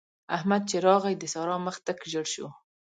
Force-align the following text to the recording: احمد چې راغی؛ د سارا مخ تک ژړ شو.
احمد 0.35 0.61
چې 0.69 0.77
راغی؛ 0.87 1.13
د 1.19 1.23
سارا 1.33 1.55
مخ 1.65 1.75
تک 1.87 1.99
ژړ 2.11 2.25
شو. 2.33 2.47